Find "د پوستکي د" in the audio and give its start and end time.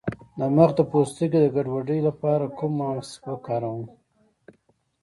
0.77-1.45